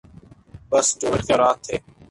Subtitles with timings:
[0.69, 1.75] بس جو اختیارات تھے۔